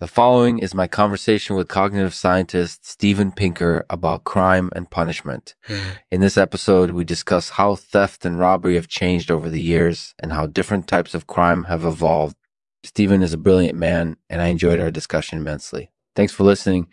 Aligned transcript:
The 0.00 0.08
following 0.08 0.58
is 0.58 0.74
my 0.74 0.88
conversation 0.88 1.54
with 1.54 1.68
cognitive 1.68 2.14
scientist 2.14 2.84
Steven 2.84 3.30
Pinker 3.30 3.86
about 3.88 4.24
crime 4.24 4.70
and 4.74 4.90
punishment. 4.90 5.54
Hmm. 5.66 5.78
In 6.10 6.20
this 6.20 6.36
episode, 6.36 6.90
we 6.90 7.04
discuss 7.04 7.50
how 7.50 7.76
theft 7.76 8.24
and 8.24 8.36
robbery 8.36 8.74
have 8.74 8.88
changed 8.88 9.30
over 9.30 9.48
the 9.48 9.62
years 9.62 10.12
and 10.18 10.32
how 10.32 10.46
different 10.46 10.88
types 10.88 11.14
of 11.14 11.28
crime 11.28 11.64
have 11.64 11.84
evolved. 11.84 12.34
Steven 12.82 13.22
is 13.22 13.32
a 13.32 13.38
brilliant 13.38 13.78
man, 13.78 14.16
and 14.28 14.42
I 14.42 14.48
enjoyed 14.48 14.80
our 14.80 14.90
discussion 14.90 15.38
immensely. 15.38 15.92
Thanks 16.16 16.32
for 16.32 16.42
listening. 16.42 16.88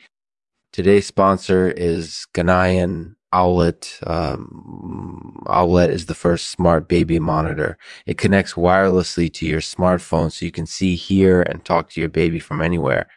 Today's 0.71 1.07
sponsor 1.07 1.71
is 1.71 2.27
Ghanaian 2.35 3.15
Owlet. 3.33 3.99
Um, 4.05 5.43
Owlet 5.47 5.89
is 5.89 6.05
the 6.05 6.15
first 6.15 6.47
smart 6.47 6.87
baby 6.87 7.19
monitor. 7.19 7.77
It 8.05 8.17
connects 8.17 8.53
wirelessly 8.53 9.31
to 9.33 9.45
your 9.45 9.61
smartphone 9.61 10.31
so 10.31 10.45
you 10.45 10.51
can 10.51 10.65
see, 10.65 10.95
hear, 10.95 11.41
and 11.41 11.63
talk 11.63 11.89
to 11.91 11.99
your 11.99 12.09
baby 12.09 12.39
from 12.39 12.61
anywhere. 12.61 13.07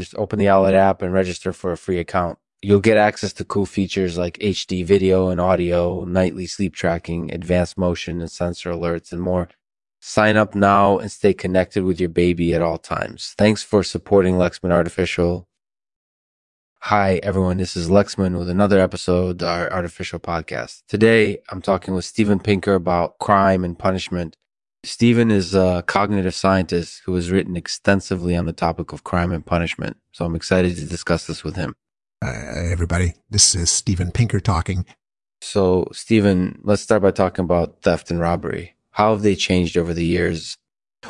Just 0.00 0.14
open 0.16 0.38
the 0.38 0.48
Owlet 0.48 0.74
app 0.74 1.02
and 1.02 1.12
register 1.12 1.52
for 1.52 1.72
a 1.72 1.76
free 1.76 1.98
account. 1.98 2.38
You'll 2.62 2.80
get 2.80 2.96
access 2.96 3.32
to 3.34 3.44
cool 3.44 3.66
features 3.66 4.16
like 4.18 4.38
HD 4.38 4.84
video 4.84 5.28
and 5.28 5.40
audio, 5.40 6.04
nightly 6.04 6.46
sleep 6.46 6.74
tracking, 6.74 7.32
advanced 7.32 7.78
motion 7.78 8.20
and 8.20 8.30
sensor 8.30 8.70
alerts, 8.70 9.12
and 9.12 9.20
more. 9.20 9.48
Sign 10.00 10.36
up 10.36 10.54
now 10.54 10.98
and 10.98 11.10
stay 11.10 11.34
connected 11.34 11.84
with 11.84 11.98
your 12.00 12.08
baby 12.08 12.54
at 12.54 12.62
all 12.62 12.78
times. 12.78 13.34
Thanks 13.36 13.62
for 13.62 13.82
supporting 13.82 14.36
Lexman 14.36 14.70
Artificial. 14.70 15.48
Hi, 16.86 17.18
everyone. 17.24 17.56
This 17.56 17.76
is 17.76 17.88
Lexman 17.88 18.38
with 18.38 18.48
another 18.48 18.78
episode, 18.78 19.42
of 19.42 19.48
our 19.48 19.72
artificial 19.72 20.20
podcast. 20.20 20.84
Today, 20.86 21.38
I'm 21.48 21.60
talking 21.60 21.94
with 21.94 22.04
Steven 22.04 22.38
Pinker 22.38 22.74
about 22.74 23.18
crime 23.18 23.64
and 23.64 23.76
punishment. 23.76 24.36
Steven 24.84 25.32
is 25.32 25.52
a 25.52 25.82
cognitive 25.88 26.32
scientist 26.32 27.02
who 27.04 27.12
has 27.16 27.32
written 27.32 27.56
extensively 27.56 28.36
on 28.36 28.46
the 28.46 28.52
topic 28.52 28.92
of 28.92 29.02
crime 29.02 29.32
and 29.32 29.44
punishment. 29.44 29.96
So 30.12 30.24
I'm 30.24 30.36
excited 30.36 30.76
to 30.76 30.84
discuss 30.84 31.26
this 31.26 31.42
with 31.42 31.56
him. 31.56 31.74
Uh, 32.24 32.28
everybody, 32.70 33.14
this 33.28 33.56
is 33.56 33.68
Steven 33.68 34.12
Pinker 34.12 34.38
talking. 34.38 34.86
So, 35.40 35.88
Steven, 35.90 36.60
let's 36.62 36.82
start 36.82 37.02
by 37.02 37.10
talking 37.10 37.44
about 37.44 37.82
theft 37.82 38.12
and 38.12 38.20
robbery. 38.20 38.76
How 38.92 39.10
have 39.10 39.22
they 39.22 39.34
changed 39.34 39.76
over 39.76 39.92
the 39.92 40.06
years? 40.06 40.56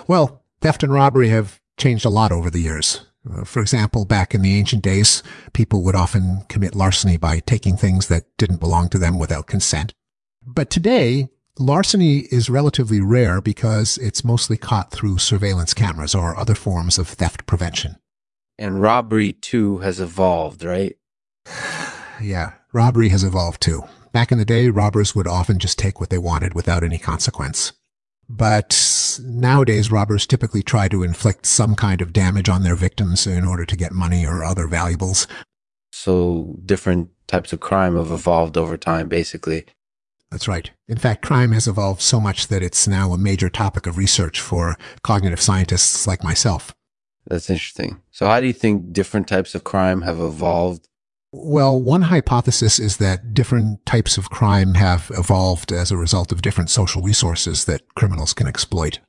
Well, 0.06 0.42
theft 0.62 0.82
and 0.82 0.92
robbery 0.94 1.28
have 1.28 1.60
changed 1.76 2.06
a 2.06 2.08
lot 2.08 2.32
over 2.32 2.48
the 2.48 2.62
years. 2.62 3.05
Uh, 3.30 3.44
for 3.44 3.60
example, 3.60 4.04
back 4.04 4.34
in 4.34 4.42
the 4.42 4.56
ancient 4.58 4.82
days, 4.82 5.22
people 5.52 5.82
would 5.82 5.94
often 5.94 6.42
commit 6.48 6.74
larceny 6.74 7.16
by 7.16 7.40
taking 7.40 7.76
things 7.76 8.08
that 8.08 8.24
didn't 8.38 8.60
belong 8.60 8.88
to 8.88 8.98
them 8.98 9.18
without 9.18 9.46
consent. 9.46 9.92
But 10.44 10.70
today, 10.70 11.28
larceny 11.58 12.20
is 12.30 12.50
relatively 12.50 13.00
rare 13.00 13.40
because 13.40 13.98
it's 13.98 14.24
mostly 14.24 14.56
caught 14.56 14.90
through 14.90 15.18
surveillance 15.18 15.74
cameras 15.74 16.14
or 16.14 16.36
other 16.36 16.54
forms 16.54 16.98
of 16.98 17.08
theft 17.08 17.46
prevention. 17.46 17.96
And 18.58 18.80
robbery 18.80 19.32
too 19.32 19.78
has 19.78 20.00
evolved, 20.00 20.64
right? 20.64 20.96
yeah, 22.22 22.52
robbery 22.72 23.08
has 23.08 23.24
evolved 23.24 23.60
too. 23.60 23.82
Back 24.12 24.32
in 24.32 24.38
the 24.38 24.44
day, 24.44 24.70
robbers 24.70 25.14
would 25.14 25.26
often 25.26 25.58
just 25.58 25.78
take 25.78 26.00
what 26.00 26.10
they 26.10 26.18
wanted 26.18 26.54
without 26.54 26.82
any 26.82 26.96
consequence. 26.96 27.72
But 28.28 29.20
nowadays, 29.22 29.90
robbers 29.90 30.26
typically 30.26 30.62
try 30.62 30.88
to 30.88 31.02
inflict 31.02 31.46
some 31.46 31.74
kind 31.74 32.00
of 32.00 32.12
damage 32.12 32.48
on 32.48 32.62
their 32.62 32.74
victims 32.74 33.26
in 33.26 33.44
order 33.44 33.64
to 33.64 33.76
get 33.76 33.92
money 33.92 34.26
or 34.26 34.44
other 34.44 34.66
valuables. 34.66 35.26
So 35.92 36.56
different 36.64 37.10
types 37.26 37.52
of 37.52 37.60
crime 37.60 37.96
have 37.96 38.10
evolved 38.10 38.56
over 38.56 38.76
time, 38.76 39.08
basically. 39.08 39.66
That's 40.30 40.48
right. 40.48 40.70
In 40.88 40.98
fact, 40.98 41.24
crime 41.24 41.52
has 41.52 41.68
evolved 41.68 42.02
so 42.02 42.20
much 42.20 42.48
that 42.48 42.62
it's 42.62 42.88
now 42.88 43.12
a 43.12 43.18
major 43.18 43.48
topic 43.48 43.86
of 43.86 43.96
research 43.96 44.40
for 44.40 44.76
cognitive 45.02 45.40
scientists 45.40 46.06
like 46.06 46.24
myself. 46.24 46.74
That's 47.26 47.48
interesting. 47.48 48.02
So, 48.10 48.26
how 48.26 48.40
do 48.40 48.46
you 48.46 48.52
think 48.52 48.92
different 48.92 49.28
types 49.28 49.54
of 49.54 49.64
crime 49.64 50.02
have 50.02 50.20
evolved 50.20 50.88
well, 51.32 51.80
one 51.80 52.02
hypothesis 52.02 52.78
is 52.78 52.96
that 52.98 53.34
different 53.34 53.84
types 53.84 54.16
of 54.16 54.30
crime 54.30 54.74
have 54.74 55.10
evolved 55.14 55.72
as 55.72 55.90
a 55.90 55.96
result 55.96 56.32
of 56.32 56.42
different 56.42 56.70
social 56.70 57.02
resources 57.02 57.64
that 57.64 57.94
criminals 57.94 58.32
can 58.32 58.46
exploit. 58.46 59.00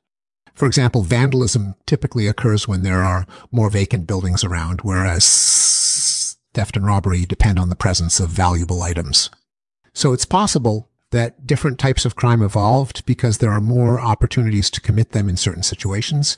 For 0.54 0.66
example, 0.66 1.02
vandalism 1.02 1.76
typically 1.86 2.26
occurs 2.26 2.66
when 2.66 2.82
there 2.82 3.02
are 3.02 3.26
more 3.52 3.70
vacant 3.70 4.06
buildings 4.06 4.42
around, 4.42 4.80
whereas 4.82 6.36
theft 6.52 6.76
and 6.76 6.84
robbery 6.84 7.24
depend 7.24 7.58
on 7.58 7.68
the 7.68 7.76
presence 7.76 8.18
of 8.18 8.30
valuable 8.30 8.82
items. 8.82 9.30
So 9.94 10.12
it's 10.12 10.24
possible 10.24 10.90
that 11.12 11.46
different 11.46 11.78
types 11.78 12.04
of 12.04 12.16
crime 12.16 12.42
evolved 12.42 13.06
because 13.06 13.38
there 13.38 13.52
are 13.52 13.60
more 13.60 14.00
opportunities 14.00 14.68
to 14.70 14.80
commit 14.80 15.12
them 15.12 15.28
in 15.28 15.36
certain 15.36 15.62
situations. 15.62 16.36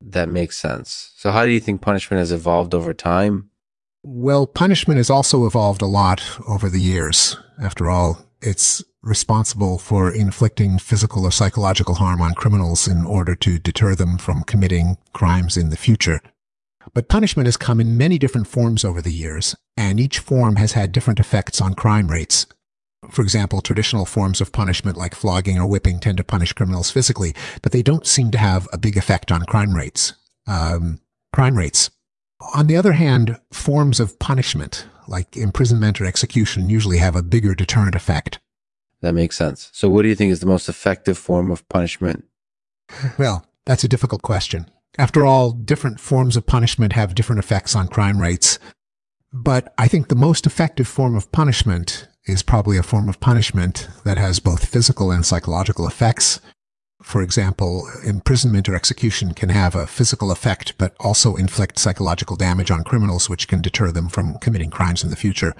That 0.00 0.30
makes 0.30 0.56
sense. 0.56 1.12
So 1.16 1.30
how 1.30 1.44
do 1.44 1.50
you 1.50 1.60
think 1.60 1.82
punishment 1.82 2.18
has 2.18 2.32
evolved 2.32 2.74
over 2.74 2.94
time? 2.94 3.49
Well, 4.02 4.46
punishment 4.46 4.96
has 4.96 5.10
also 5.10 5.46
evolved 5.46 5.82
a 5.82 5.86
lot 5.86 6.22
over 6.48 6.70
the 6.70 6.80
years. 6.80 7.36
After 7.60 7.90
all, 7.90 8.18
it's 8.40 8.82
responsible 9.02 9.78
for 9.78 10.10
inflicting 10.10 10.78
physical 10.78 11.24
or 11.24 11.30
psychological 11.30 11.96
harm 11.96 12.22
on 12.22 12.32
criminals 12.34 12.88
in 12.88 13.04
order 13.04 13.34
to 13.34 13.58
deter 13.58 13.94
them 13.94 14.16
from 14.16 14.42
committing 14.44 14.96
crimes 15.12 15.56
in 15.58 15.68
the 15.68 15.76
future. 15.76 16.20
But 16.94 17.08
punishment 17.10 17.46
has 17.46 17.58
come 17.58 17.78
in 17.78 17.98
many 17.98 18.18
different 18.18 18.46
forms 18.46 18.84
over 18.84 19.02
the 19.02 19.12
years, 19.12 19.54
and 19.76 20.00
each 20.00 20.18
form 20.18 20.56
has 20.56 20.72
had 20.72 20.92
different 20.92 21.20
effects 21.20 21.60
on 21.60 21.74
crime 21.74 22.08
rates. 22.08 22.46
For 23.10 23.20
example, 23.20 23.60
traditional 23.60 24.06
forms 24.06 24.40
of 24.40 24.52
punishment 24.52 24.96
like 24.96 25.14
flogging 25.14 25.58
or 25.58 25.66
whipping 25.66 26.00
tend 26.00 26.16
to 26.18 26.24
punish 26.24 26.54
criminals 26.54 26.90
physically, 26.90 27.34
but 27.60 27.72
they 27.72 27.82
don't 27.82 28.06
seem 28.06 28.30
to 28.30 28.38
have 28.38 28.66
a 28.72 28.78
big 28.78 28.96
effect 28.96 29.30
on 29.30 29.42
crime 29.42 29.74
rates. 29.74 30.14
Um, 30.46 31.00
crime 31.32 31.56
rates 31.56 31.90
on 32.54 32.66
the 32.66 32.76
other 32.76 32.92
hand, 32.92 33.38
forms 33.52 34.00
of 34.00 34.18
punishment, 34.18 34.86
like 35.06 35.36
imprisonment 35.36 36.00
or 36.00 36.06
execution, 36.06 36.70
usually 36.70 36.98
have 36.98 37.16
a 37.16 37.22
bigger 37.22 37.54
deterrent 37.54 37.94
effect. 37.94 38.38
That 39.00 39.14
makes 39.14 39.36
sense. 39.36 39.70
So, 39.72 39.88
what 39.88 40.02
do 40.02 40.08
you 40.08 40.14
think 40.14 40.32
is 40.32 40.40
the 40.40 40.46
most 40.46 40.68
effective 40.68 41.18
form 41.18 41.50
of 41.50 41.68
punishment? 41.68 42.24
Well, 43.18 43.46
that's 43.66 43.84
a 43.84 43.88
difficult 43.88 44.22
question. 44.22 44.70
After 44.98 45.24
all, 45.24 45.52
different 45.52 46.00
forms 46.00 46.36
of 46.36 46.46
punishment 46.46 46.94
have 46.94 47.14
different 47.14 47.38
effects 47.38 47.76
on 47.76 47.88
crime 47.88 48.20
rates. 48.20 48.58
But 49.32 49.72
I 49.78 49.86
think 49.86 50.08
the 50.08 50.16
most 50.16 50.44
effective 50.44 50.88
form 50.88 51.14
of 51.14 51.30
punishment 51.30 52.08
is 52.26 52.42
probably 52.42 52.76
a 52.76 52.82
form 52.82 53.08
of 53.08 53.20
punishment 53.20 53.88
that 54.04 54.18
has 54.18 54.40
both 54.40 54.66
physical 54.66 55.10
and 55.10 55.24
psychological 55.24 55.86
effects 55.86 56.40
for 57.10 57.22
example, 57.22 57.90
imprisonment 58.06 58.68
or 58.68 58.76
execution 58.76 59.34
can 59.34 59.48
have 59.48 59.74
a 59.74 59.88
physical 59.88 60.30
effect, 60.30 60.78
but 60.78 60.94
also 61.00 61.34
inflict 61.34 61.78
psychological 61.78 62.36
damage 62.36 62.70
on 62.70 62.84
criminals, 62.84 63.28
which 63.28 63.48
can 63.48 63.60
deter 63.60 63.90
them 63.90 64.08
from 64.08 64.38
committing 64.38 64.70
crimes 64.70 65.02
in 65.02 65.10
the 65.10 65.16
future. 65.16 65.54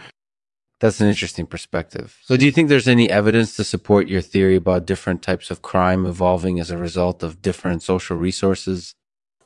That's 0.78 1.00
an 1.00 1.08
interesting 1.08 1.46
perspective. 1.46 2.16
So, 2.22 2.36
do 2.36 2.46
you 2.46 2.52
think 2.52 2.68
there's 2.68 2.86
any 2.86 3.10
evidence 3.10 3.56
to 3.56 3.64
support 3.64 4.06
your 4.06 4.20
theory 4.20 4.54
about 4.54 4.86
different 4.86 5.22
types 5.22 5.50
of 5.50 5.60
crime 5.60 6.06
evolving 6.06 6.60
as 6.60 6.70
a 6.70 6.78
result 6.78 7.22
of 7.24 7.42
different 7.42 7.82
social 7.82 8.16
resources? 8.16 8.94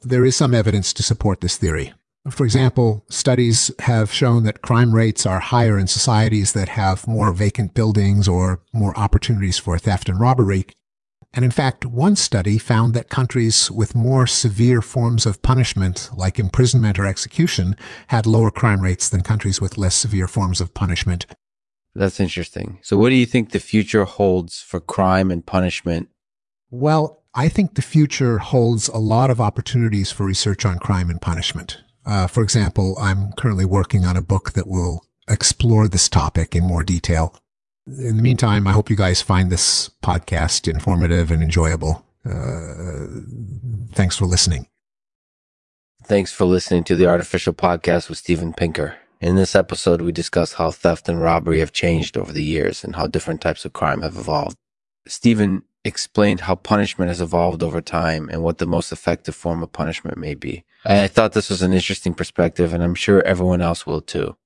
There 0.03 0.27
is 0.27 0.37
some 0.37 0.55
evidence 0.55 0.93
to 0.93 1.03
support 1.03 1.41
this 1.41 1.57
theory. 1.57 1.95
For 2.31 2.45
example, 2.45 3.05
studies 3.09 3.71
have 3.81 4.13
shown 4.13 4.45
that 4.45 4.63
crime 4.63 4.95
rates 4.95 5.25
are 5.25 5.41
higher 5.41 5.79
in 5.79 5.87
societies 5.87 6.53
that 6.53 6.69
have 6.71 7.09
more 7.09 7.33
vacant 7.33 7.73
buildings 7.73 8.29
or 8.29 8.61
more 8.73 8.97
opportunities 8.97 9.59
for 9.59 9.79
theft 9.79 10.09
and 10.09 10.21
robbery 10.21 10.67
and 11.35 11.45
in 11.45 11.51
fact, 11.51 11.85
one 11.85 12.17
study 12.17 12.59
found 12.59 12.95
that 12.95 13.09
countries 13.09 13.71
with 13.71 13.95
more 13.95 14.27
severe 14.27 14.81
forms 14.81 15.27
of 15.27 15.43
punishment, 15.43 16.09
like 16.17 16.39
imprisonment 16.39 16.99
or 16.99 17.07
execution, 17.07 17.77
had 18.09 18.27
lower 18.27 18.51
crime 18.51 18.81
rates 18.81 19.09
than 19.09 19.23
countries 19.23 19.61
with 19.61 19.77
less 19.77 19.95
severe 19.95 20.29
forms 20.29 20.61
of 20.61 20.75
punishment. 20.75 21.27
That's 21.95 22.21
interesting. 22.21 22.79
So, 22.83 22.97
what 22.97 23.11
do 23.11 23.17
you 23.17 23.27
think 23.27 23.51
the 23.51 23.61
future 23.61 24.05
holds 24.05 24.61
for 24.61 24.81
crime 24.81 25.31
and 25.31 25.45
punishment? 25.45 26.09
Well, 26.71 27.23
I 27.35 27.49
think 27.49 27.75
the 27.75 27.83
future 27.83 28.39
holds 28.39 28.89
a 28.89 28.99
lot 28.99 29.31
of 29.31 29.41
opportunities 29.41 30.13
for 30.13 30.25
research 30.25 30.65
on 30.65 30.79
crime 30.79 31.11
and 31.11 31.21
punishment. 31.21 31.79
Uh, 32.07 32.27
for 32.27 32.43
example, 32.43 32.97
I'm 33.01 33.33
currently 33.33 33.65
working 33.65 34.05
on 34.05 34.17
a 34.17 34.23
book 34.23 34.53
that 34.53 34.69
will 34.69 35.05
explore 35.29 35.89
this 35.89 36.09
topic 36.09 36.55
in 36.55 36.65
more 36.65 36.85
detail. 36.85 37.37
In 37.87 38.17
the 38.17 38.23
meantime, 38.23 38.67
I 38.67 38.73
hope 38.73 38.89
you 38.89 38.97
guys 38.97 39.21
find 39.21 39.51
this 39.51 39.91
podcast 40.03 40.69
informative 40.73 41.31
and 41.31 41.43
enjoyable. 41.43 42.05
Uh, 42.25 43.07
thanks 43.93 44.17
for 44.17 44.25
listening. 44.25 44.69
Thanks 46.03 46.33
for 46.33 46.47
listening 46.47 46.85
to 46.85 46.97
the 46.97 47.07
Artificial 47.07 47.53
Podcast 47.53 48.09
with 48.09 48.19
Steven 48.19 48.55
Pinker. 48.55 48.97
In 49.21 49.37
this 49.37 49.55
episode, 49.55 50.01
we 50.01 50.13
discuss 50.13 50.55
how 50.55 50.71
theft 50.71 51.09
and 51.09 51.21
robbery 51.21 51.61
have 51.61 51.73
changed 51.73 52.17
over 52.17 52.33
the 52.33 52.43
years 52.43 52.85
and 52.85 52.97
how 52.97 53.07
different 53.07 53.43
types 53.43 53.65
of 53.67 53.75
crime 53.75 54.01
have 54.01 54.17
evolved. 54.17 54.57
Steven 55.07 55.63
explained 55.85 56.41
how 56.41 56.55
punishment 56.55 57.11
has 57.11 57.21
evolved 57.21 57.63
over 57.63 57.83
time 57.83 58.31
and 58.31 58.43
what 58.43 58.59
the 58.59 58.67
most 58.67 58.93
effective 58.93 59.35
form 59.35 59.63
of 59.63 59.73
punishment 59.73 60.17
may 60.17 60.35
be. 60.35 60.65
I 60.87 61.07
thought 61.07 61.33
this 61.33 61.51
was 61.51 61.61
an 61.61 61.75
interesting 61.75 62.15
perspective, 62.15 62.73
and 62.73 62.83
I'm 62.83 62.95
sure 62.95 63.23
everyone 63.23 63.61
else 63.61 63.87
will 63.87 64.01
too. 64.01 64.37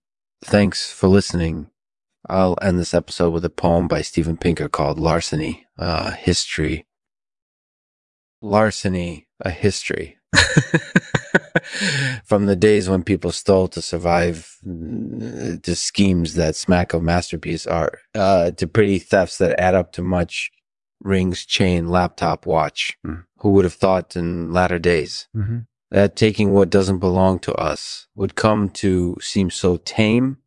Thanks 0.42 0.92
for 0.92 1.06
listening 1.08 1.70
I'll 2.28 2.58
end 2.60 2.78
this 2.78 2.94
episode 2.94 3.30
with 3.30 3.44
a 3.44 3.50
poem 3.50 3.88
by 3.88 4.02
Steven 4.02 4.36
Pinker 4.36 4.68
called 4.68 4.98
Larceny, 4.98 5.66
uh, 5.78 6.10
History. 6.12 6.86
Larceny, 8.42 9.26
a 9.40 9.50
History. 9.50 10.16
from 12.24 12.46
the 12.46 12.56
days 12.56 12.88
when 12.88 13.02
people 13.02 13.32
stole 13.32 13.68
to 13.68 13.80
survive 13.80 14.56
uh, 14.66 15.56
to 15.62 15.74
schemes 15.74 16.34
that 16.34 16.54
smack 16.54 16.92
of 16.92 17.02
masterpiece 17.02 17.66
art 17.66 17.98
uh, 18.14 18.50
to 18.52 18.66
pretty 18.66 18.98
thefts 18.98 19.38
that 19.38 19.58
add 19.58 19.74
up 19.74 19.92
to 19.92 20.02
much 20.02 20.50
rings, 21.00 21.46
chain, 21.46 21.88
laptop, 21.88 22.44
watch. 22.46 22.98
Mm. 23.06 23.24
Who 23.38 23.50
would 23.52 23.64
have 23.64 23.74
thought 23.74 24.16
in 24.16 24.52
latter 24.52 24.78
days 24.78 25.28
Mm-hmm. 25.34 25.58
that 25.90 26.16
taking 26.16 26.52
what 26.52 26.70
doesn't 26.70 26.98
belong 26.98 27.38
to 27.40 27.54
us 27.54 28.06
would 28.14 28.34
come 28.34 28.68
to 28.70 29.16
seem 29.20 29.50
so 29.50 29.78
tame 29.78 30.38